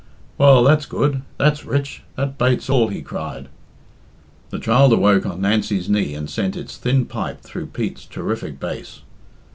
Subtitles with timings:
[0.39, 1.21] "Well, that's good!
[1.37, 2.01] that's rich!
[2.15, 3.49] that bates all!" he cried.
[4.49, 9.01] The child awoke on Nancy's knee and sent its thin pipe through Pete's terrific bass.